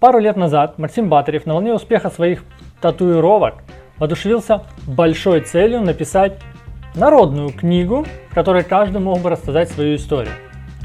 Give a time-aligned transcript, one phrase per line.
[0.00, 2.42] Пару лет назад Максим Батарев на волне успеха своих
[2.80, 3.56] татуировок
[3.98, 6.40] воодушевился большой целью написать
[6.94, 10.32] народную книгу, в которой каждый мог бы рассказать свою историю.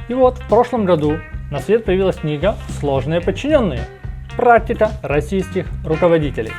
[0.10, 1.14] И вот в прошлом году
[1.50, 3.88] на свет появилась книга «Сложные подчиненные.
[4.36, 6.52] Практика российских руководителей».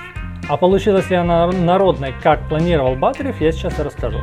[0.48, 4.20] А получилась ли она народной, как планировал Батарев, я сейчас расскажу.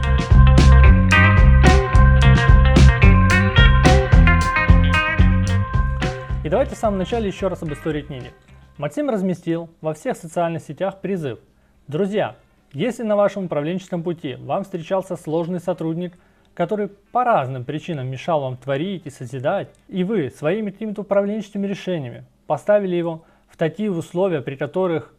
[6.53, 8.31] Давайте в самом начале еще раз об истории книги.
[8.77, 11.39] Максим разместил во всех социальных сетях призыв.
[11.87, 12.35] Друзья,
[12.73, 16.15] если на вашем управленческом пути вам встречался сложный сотрудник,
[16.53, 22.23] который по разным причинам мешал вам творить и созидать, и вы своими какими-то управленческими решениями
[22.45, 25.11] поставили его в такие условия, при которых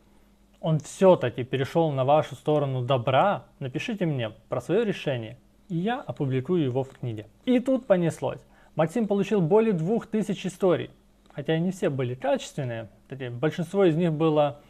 [0.61, 5.37] он все-таки перешел на вашу сторону добра, напишите мне про свое решение,
[5.69, 7.27] и я опубликую его в книге.
[7.45, 8.47] И тут понеслось.
[8.77, 10.91] Максим получил более двух тысяч историй,
[11.35, 12.89] хотя и не все были качественные,
[13.41, 14.61] большинство из них было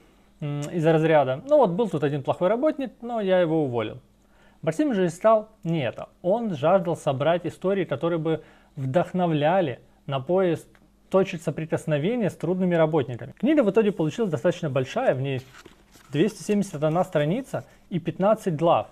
[0.41, 4.01] из разряда, ну вот был тут один плохой работник, но я его уволил.
[4.62, 6.09] Максим же искал не это.
[6.23, 8.43] Он жаждал собрать истории, которые бы
[8.77, 10.67] вдохновляли на поиск
[11.11, 13.33] точек соприкосновения с трудными работниками.
[13.39, 15.43] Книга в итоге получилась достаточно большая, в ней
[16.12, 18.89] 271 страница и 15 глав,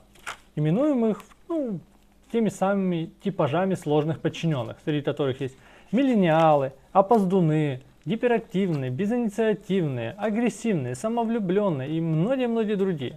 [0.57, 1.81] именуемых ну,
[2.31, 5.57] теми самыми типажами сложных подчиненных, среди которых есть
[5.93, 13.17] миллениалы, опоздуны, гиперактивные, безинициативные, агрессивные, самовлюбленные и многие-многие другие.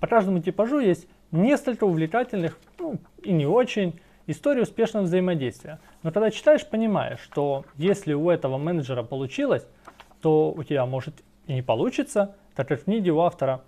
[0.00, 5.78] По каждому типажу есть несколько увлекательных, ну и не очень, историй успешного взаимодействия.
[6.02, 9.66] Но когда читаешь, понимаешь, что если у этого менеджера получилось,
[10.20, 11.14] то у тебя может
[11.46, 13.62] и не получится, так как в книге у автора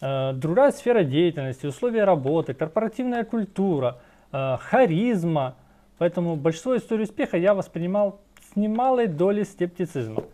[0.00, 4.00] э, другая сфера деятельности, условия работы, корпоративная культура,
[4.32, 5.56] э, харизма.
[5.98, 10.24] Поэтому большинство историй успеха я воспринимал с немалой долей скептицизма.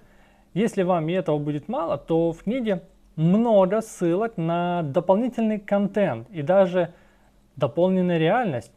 [0.53, 2.83] Если вам и этого будет мало, то в книге
[3.17, 6.93] много ссылок на дополнительный контент и даже
[7.57, 8.73] дополненная реальность.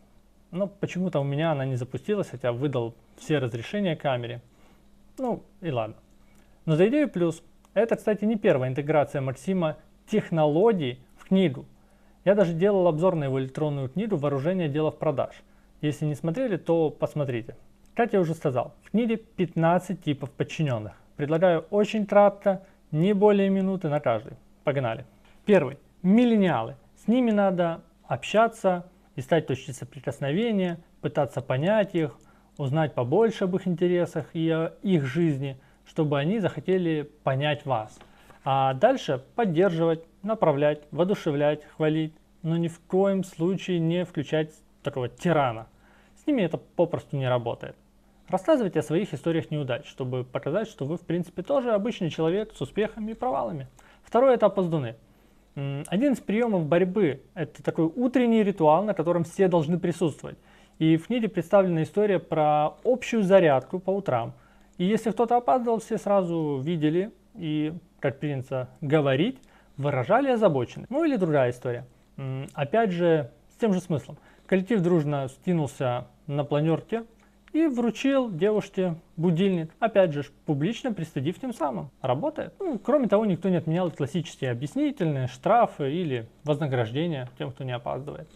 [0.51, 4.41] Но почему-то у меня она не запустилась, хотя выдал все разрешения камере.
[5.17, 5.95] Ну и ладно.
[6.65, 7.43] Но за идею плюс.
[7.73, 11.65] Это, кстати, не первая интеграция Максима технологий в книгу.
[12.25, 15.35] Я даже делал обзор на его электронную книгу «Вооружение делов продаж».
[15.81, 17.55] Если не смотрели, то посмотрите.
[17.95, 20.93] Как я уже сказал, в книге 15 типов подчиненных.
[21.17, 24.33] Предлагаю очень кратко не более минуты на каждый.
[24.63, 25.05] Погнали.
[25.45, 25.77] Первый.
[26.01, 26.75] Миллениалы.
[26.95, 32.17] С ними надо общаться, искать точки соприкосновения, пытаться понять их,
[32.57, 37.99] узнать побольше об их интересах и о их жизни, чтобы они захотели понять вас.
[38.43, 44.51] А дальше поддерживать, направлять, воодушевлять, хвалить, но ни в коем случае не включать
[44.87, 45.67] такого тирана.
[46.15, 47.75] С ними это попросту не работает.
[48.29, 52.61] Рассказывайте о своих историях неудач, чтобы показать, что вы в принципе тоже обычный человек с
[52.61, 53.67] успехами и провалами.
[54.03, 54.95] Второй этап поздуны.
[55.55, 60.37] Один из приемов борьбы– это такой утренний ритуал, на котором все должны присутствовать.
[60.77, 64.33] И в книге представлена история про общую зарядку по утрам.
[64.77, 69.39] И если кто-то опаздывал, все сразу видели и, как принято говорить,
[69.77, 70.91] выражали озабоченность.
[70.91, 71.85] Ну или другая история.
[72.53, 74.17] Опять же, с тем же смыслом.
[74.47, 77.03] Коллектив дружно стянулся на планерке
[77.51, 79.71] и вручил девушке будильник.
[79.79, 81.91] Опять же, публично пристыдив тем самым.
[82.01, 82.53] Работает.
[82.59, 88.29] Ну, кроме того, никто не отменял классические объяснительные, штрафы или вознаграждения тем, кто не опаздывает.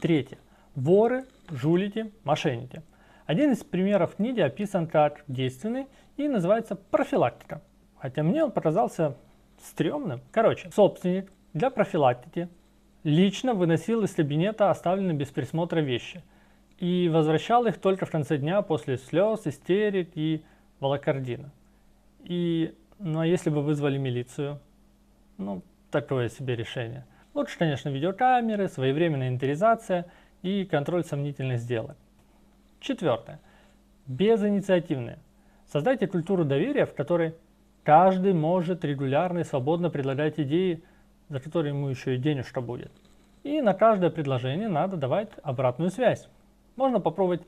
[0.00, 0.38] Третье.
[0.74, 2.82] Воры, жулики, мошенники.
[3.26, 7.62] Один из примеров книги описан как действенный и называется профилактика.
[7.98, 9.16] Хотя мне он показался
[9.62, 10.20] стрёмным.
[10.32, 12.48] Короче, собственник для профилактики
[13.04, 16.22] лично выносил из кабинета оставленные без присмотра вещи–
[16.78, 20.42] и возвращал их только в конце дня после слез, истерик и
[20.80, 21.50] волокордина.
[22.24, 24.60] И, ну а если бы вызвали милицию?
[25.38, 27.04] Ну, такое себе решение.
[27.32, 30.06] Лучше, конечно, видеокамеры, своевременная инвентаризация
[30.42, 31.96] и контроль сомнительных сделок.
[32.80, 33.40] Четвертое.
[34.06, 35.18] Безинициативные.
[35.72, 37.34] Создайте культуру доверия, в которой
[37.82, 40.82] каждый может регулярно и свободно предлагать идеи,
[41.28, 42.92] за которые ему еще и денежка будет.
[43.42, 46.28] И на каждое предложение надо давать обратную связь.
[46.76, 47.42] Можно попробовать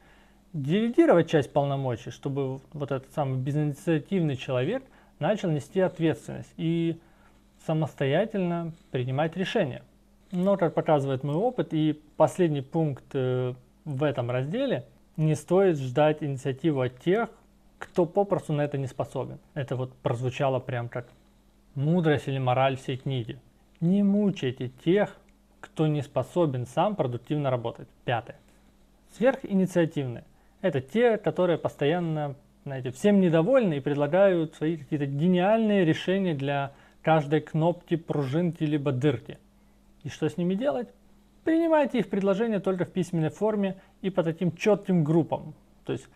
[0.52, 4.82] делегировать часть полномочий, чтобы вот этот самый безинициативный человек
[5.18, 6.98] начал нести ответственность и
[7.66, 9.82] самостоятельно принимать решения.
[10.32, 14.84] Но, как показывает мой опыт, и последний пункт э, в этом разделе,
[15.16, 17.30] не стоит ждать инициативу от тех,
[17.78, 19.38] кто попросту на это не способен.
[19.54, 21.06] Это вот прозвучало прям как
[21.74, 23.38] мудрость или мораль всей книги.
[23.80, 25.16] Не мучайте тех,
[25.60, 27.88] кто не способен сам продуктивно работать.
[28.04, 28.36] Пятое.
[29.16, 30.24] Сверхинициативные–
[30.60, 32.36] это те, которые постоянно
[32.66, 39.38] знаете, всем недовольны и предлагают свои какие-то гениальные решения для каждой кнопки, пружинки либо дырки.
[40.02, 40.88] И что с ними делать?
[41.44, 45.54] Принимайте их предложения только в письменной форме и по таким четким группам.
[45.84, 46.08] То есть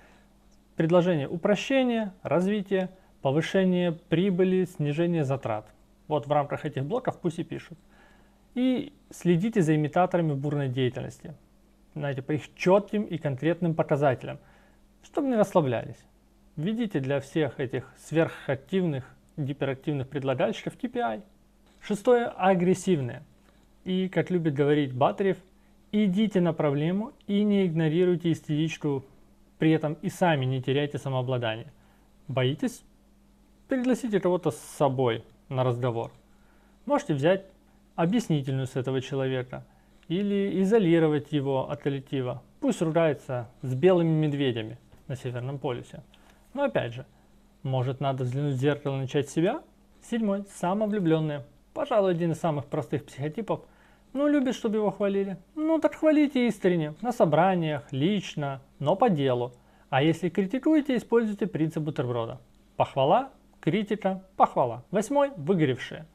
[0.74, 2.90] предложение упрощения, развития,
[3.22, 5.68] повышение прибыли, снижение затрат.
[6.10, 7.78] Вот в рамках этих блоков пусть и пишут.
[8.56, 11.34] И следите за имитаторами бурной деятельности.
[11.94, 14.40] Знаете, по их четким и конкретным показателям,
[15.04, 16.04] чтобы не расслаблялись.
[16.56, 19.04] Введите для всех этих сверхактивных,
[19.36, 21.22] гиперактивных предлагальщиков KPI.
[21.80, 23.22] Шестое– агрессивное.
[23.84, 25.36] И, как любит говорить Батарев,
[25.92, 29.04] идите на проблему и не игнорируйте истеричку,
[29.58, 31.72] при этом и сами не теряйте самообладание.
[32.26, 32.82] Боитесь?
[33.68, 36.10] Пригласите кого-то с собой на разговор.
[36.86, 37.44] Можете взять
[37.96, 39.66] объяснительную с этого человека
[40.08, 42.42] или изолировать его от коллектива.
[42.60, 46.02] Пусть ругается с белыми медведями на Северном полюсе.
[46.54, 47.06] Но опять же,
[47.62, 49.62] может надо взглянуть в зеркало и начать с себя?
[50.02, 51.44] Седьмой, самовлюбленные.
[51.74, 53.60] Пожалуй, один из самых простых психотипов.
[54.12, 55.36] Ну, любит, чтобы его хвалили.
[55.54, 59.52] Ну, так хвалите искренне, на собраниях, лично, но по делу.
[59.88, 62.40] А если критикуете, используйте принцип бутерброда.
[62.76, 63.30] Похвала,
[63.60, 64.84] критика, похвала.
[64.90, 66.06] Восьмой– выгоревшие.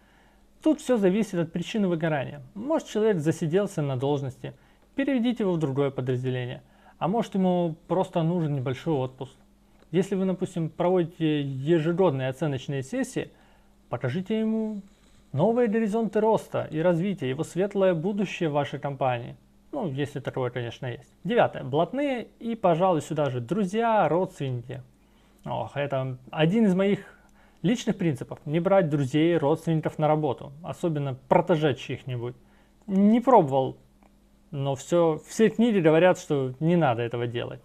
[0.63, 2.41] Тут все зависит от причины выгорания.
[2.55, 4.53] Может человек засиделся на должности,
[4.95, 6.63] переведите его в другое подразделение.
[6.97, 9.35] А может ему просто нужен небольшой отпуск.
[9.91, 13.31] Если вы, допустим, проводите ежегодные оценочные сессии,
[13.89, 14.81] покажите ему
[15.31, 19.35] новые горизонты роста и развития, его светлое будущее в вашей компании.
[19.71, 21.13] Ну, если такое, конечно, есть.
[21.23, 21.63] Девятое.
[21.63, 24.81] Блатные и, пожалуй, сюда же друзья, родственники.
[25.45, 27.14] Ох, это один из моих
[27.65, 28.39] личных принципов.
[28.45, 30.51] Не брать друзей, родственников на работу.
[30.63, 32.35] Особенно протеже чьих-нибудь.
[32.87, 33.77] Не пробовал,
[34.51, 37.59] но все, все книги говорят, что не надо этого делать.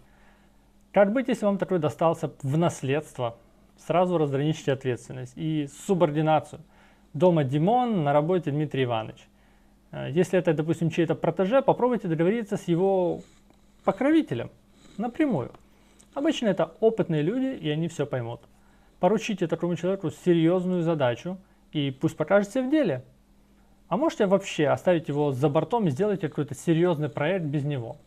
[0.91, 3.37] Как быть, если вам такой достался в наследство?
[3.77, 6.61] Сразу разграничьте ответственность и субординацию.
[7.13, 9.27] Дома Димон, на работе Дмитрий Иванович.
[9.91, 13.21] Э, если это, допустим, чей-то протеже, попробуйте договориться с его
[13.83, 14.49] покровителем
[14.97, 15.51] напрямую.
[16.13, 18.41] Обычно это опытные люди, и они все поймут.
[19.01, 21.39] Поручите такому человеку серьезную задачу,
[21.71, 23.03] и пусть покажется в деле.
[23.87, 27.97] А можете вообще оставить его за бортом и сделать какой-то серьезный проект без него.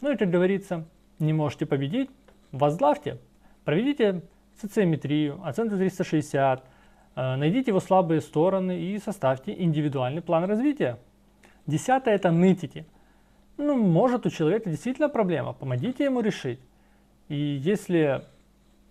[0.00, 0.84] Ну и, как говорится,
[1.20, 2.10] не можете победить,
[2.50, 3.18] возглавьте,
[3.64, 4.22] проведите
[4.60, 6.64] социометрию, оценку 360,
[7.14, 10.98] э, найдите его слабые стороны и составьте индивидуальный план развития.
[11.68, 12.84] Десятое это нытите.
[13.58, 16.58] Ну, может у человека действительно проблема, помогите ему решить.
[17.28, 18.24] И если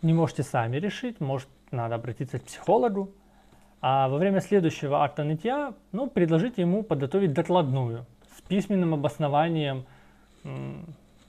[0.05, 3.11] не можете сами решить, может надо обратиться к психологу.
[3.81, 8.05] А во время следующего акта нытья, ну, предложите ему подготовить докладную
[8.35, 9.85] с письменным обоснованием,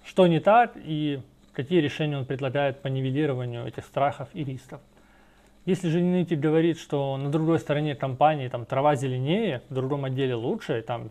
[0.04, 4.80] что не так и какие решения он предлагает по нивелированию этих страхов и рисков.
[5.64, 10.34] Если же нытик говорит, что на другой стороне компании там трава зеленее, в другом отделе
[10.34, 11.10] лучше, там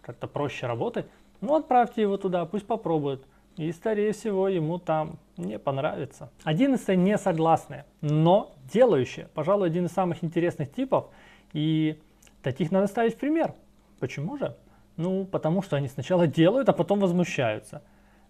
[0.00, 1.06] как-то проще работать,
[1.40, 3.22] ну отправьте его туда, пусть попробует.
[3.56, 6.30] И, скорее всего, ему там не понравится.
[6.44, 9.28] Одиннадцатое не согласные, но делающие.
[9.34, 11.10] Пожалуй, один из самых интересных типов.
[11.52, 12.00] И
[12.42, 13.54] таких надо ставить пример.
[13.98, 14.56] Почему же?
[14.96, 17.82] Ну, потому что они сначала делают, а потом возмущаются.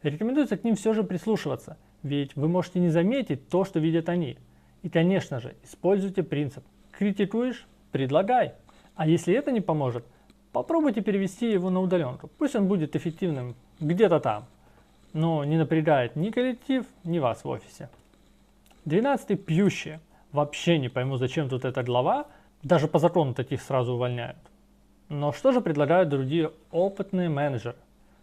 [0.02, 4.38] Рекомендуется к ним все же прислушиваться, ведь вы можете не заметить то, что видят они.
[4.82, 8.54] И, конечно же, используйте принцип «критикуешь– предлагай».
[8.96, 10.05] А если это не поможет,
[10.52, 12.29] попробуйте перевести его на удаленку.
[12.38, 14.46] Пусть он будет эффективным где-то там,
[15.12, 17.88] но не напрягает ни коллектив, ни вас в офисе.
[18.84, 20.00] Двенадцатый– пьющие.
[20.32, 22.26] Вообще не пойму, зачем тут эта глава,
[22.62, 24.38] даже по закону таких сразу увольняют.
[25.08, 27.76] Но что же предлагают другие опытные менеджеры?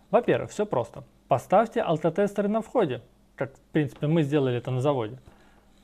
[0.10, 1.04] Во-первых, все просто.
[1.28, 3.02] Поставьте алкотестеры на входе,
[3.36, 5.20] как в принципе мы сделали это на заводе.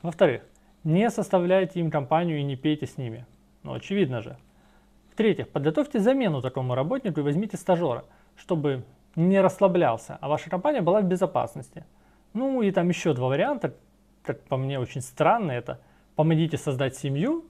[0.02, 0.42] Во-вторых,
[0.84, 3.26] не составляйте им компанию и не пейте с ними.
[3.62, 4.38] Ну, очевидно же.
[5.12, 8.04] В-третьих, подготовьте замену такому работнику и возьмите стажера,
[8.36, 8.84] чтобы
[9.16, 11.86] не расслаблялся, а ваша компания была в безопасности.
[12.34, 13.74] Ну и там еще два варианта,
[14.24, 15.80] как по мне очень странные, это
[16.16, 17.46] помогите создать семью,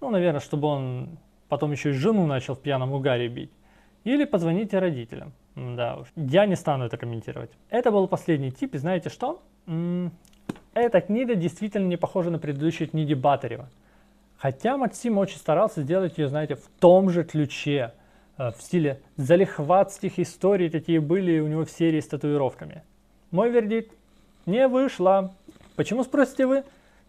[0.00, 3.52] ну, наверное, чтобы он потом еще и жену начал в пьяном угаре бить,
[4.04, 5.32] или позвоните родителям.
[5.56, 7.50] Да уж, я не стану это комментировать.
[7.70, 9.42] Это был последний тип, и знаете что?
[10.72, 13.68] Эта книга действительно не похожа на предыдущие книги Батарева.
[14.38, 17.92] Хотя Максим очень старался сделать ее, знаете, в том же ключе,
[18.48, 22.82] в стиле залихватских историй, какие были у него в серии с татуировками.
[23.30, 23.92] Мой вердикт–
[24.46, 25.34] не вышло.
[25.76, 26.64] Почему, спросите вы?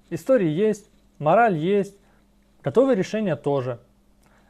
[0.09, 1.95] Истории есть, мораль есть,
[2.61, 3.79] готовые решения тоже.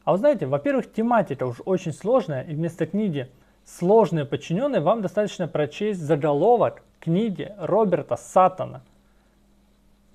[0.04, 3.30] А вы знаете, во-первых, тематика уж очень сложная, и вместо книги
[3.64, 8.82] «Сложные подчиненные» вам достаточно прочесть заголовок книги Роберта Саттона.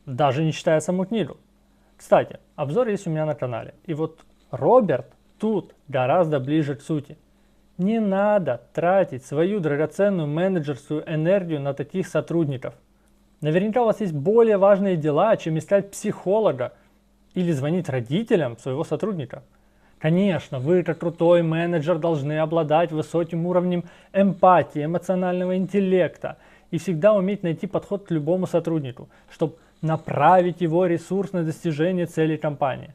[0.04, 1.36] даже не читая саму книгу.
[1.96, 3.74] Кстати, обзор есть у меня на канале.
[3.84, 5.06] И вот Роберт
[5.38, 7.16] тут гораздо ближе к сути.
[7.78, 12.74] Не надо тратить свою драгоценную менеджерскую энергию на таких сотрудников.
[13.42, 16.72] Наверняка у вас есть более важные дела, чем искать психолога
[17.34, 19.42] или звонить родителям своего сотрудника.
[19.98, 26.38] Конечно, вы как крутой менеджер должны обладать высоким уровнем эмпатии, эмоционального интеллекта
[26.70, 32.36] и всегда уметь найти подход к любому сотруднику, чтобы направить его ресурс на достижение целей
[32.38, 32.94] компании.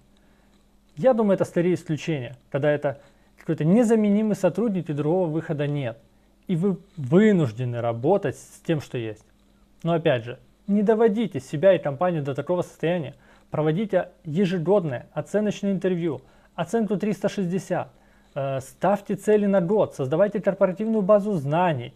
[0.97, 2.99] Я думаю, это скорее исключение, когда это
[3.37, 5.97] какой-то незаменимый сотрудник и другого выхода нет.
[6.47, 9.25] И вы вынуждены работать с тем, что есть.
[9.83, 13.15] Но опять же, не доводите себя и компанию до такого состояния.
[13.49, 16.21] Проводите ежегодное оценочное интервью,
[16.55, 17.89] оценку 360,
[18.35, 21.93] э, ставьте цели на год, создавайте корпоративную базу знаний,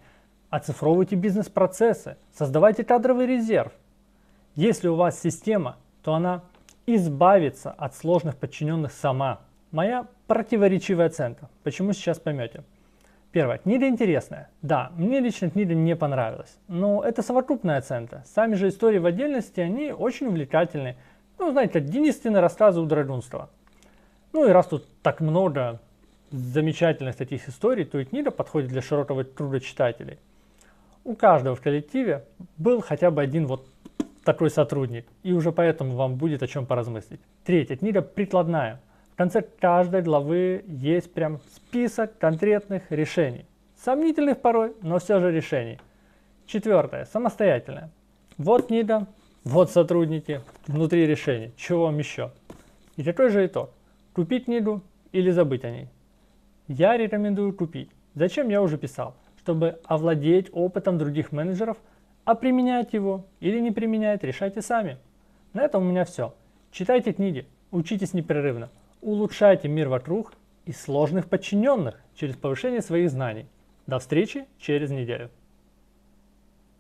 [0.49, 3.71] оцифровывайте бизнес-процессы, создавайте кадровый резерв.
[4.55, 6.43] Если у вас система, то она
[6.85, 9.41] избавится от сложных подчиненных сама.
[9.71, 11.49] Моя противоречивая оценка.
[11.63, 12.63] Почему сейчас поймете.
[13.31, 13.57] Первое.
[13.57, 14.49] Книга интересная.
[14.61, 16.57] Да, мне лично книга не понравилась.
[16.67, 18.23] Но это совокупная оценка.
[18.25, 20.95] Сами же истории в отдельности, они очень увлекательны.
[21.37, 23.49] Ну, знаете, единственные рассказы у Драгунства.
[24.31, 25.81] Ну и раз тут так много
[26.31, 30.17] замечательных таких историй, то и книга подходит для широкого круга читателей.
[31.03, 32.23] У каждого в коллективе
[32.57, 33.67] был хотя бы один вот
[34.25, 37.21] такой сотрудник, и уже поэтому вам будет о чем поразмыслить.
[37.45, 38.81] Третья книга прикладная.
[39.13, 43.45] В конце каждой главы есть прям список конкретных решений.
[43.77, 45.79] Сомнительных порой, но все же решений.
[46.45, 47.91] Четвертое, самостоятельное.
[48.37, 49.07] Вот книга,
[49.45, 51.53] вот сотрудники, внутри решений.
[51.55, 52.31] Чего вам еще?
[52.97, 53.69] И какой же итог?
[54.13, 55.87] Купить книгу или забыть о ней?
[56.67, 57.91] Я рекомендую купить.
[58.15, 59.15] Зачем я уже писал?
[59.37, 61.77] Чтобы овладеть опытом других менеджеров,
[62.25, 64.97] а применять его или не применять, решайте сами.
[65.53, 66.35] На этом у меня все.
[66.71, 68.69] Читайте книги, учитесь непрерывно
[69.05, 70.33] улучшайте мир вокруг
[70.65, 73.45] и сложных подчиненных через повышение своих знаний.
[73.85, 75.29] До встречи через неделю.